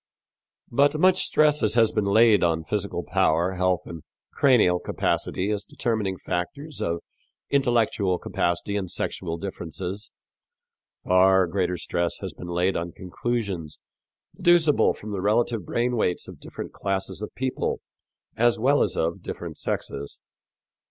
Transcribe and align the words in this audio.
"But 0.71 0.99
much 0.99 1.21
stress 1.25 1.61
as 1.61 1.75
has 1.75 1.91
been 1.91 2.05
laid 2.05 2.43
on 2.43 2.63
physical 2.63 3.03
power, 3.03 3.51
health 3.51 3.81
and 3.85 4.01
cranial 4.33 4.79
capacity, 4.79 5.51
as 5.51 5.63
determining 5.63 6.17
factors 6.17 6.81
of 6.81 7.01
intellectual 7.51 8.17
capacity 8.17 8.75
and 8.77 8.89
sexual 8.89 9.37
differences, 9.37 10.09
far 11.03 11.45
greater 11.45 11.77
stress 11.77 12.17
has 12.17 12.33
been 12.33 12.47
laid 12.49 12.75
on 12.75 12.93
conclusions 12.93 13.79
deducible 14.35 14.95
from 14.95 15.11
the 15.11 15.21
relative 15.21 15.67
brain 15.67 15.95
weights 15.95 16.27
of 16.27 16.39
different 16.39 16.73
classes 16.73 17.21
of 17.21 17.29
people 17.35 17.79
as 18.35 18.57
well 18.57 18.81
as 18.81 18.97
of 18.97 19.21
different 19.21 19.55
sexes. 19.59 20.19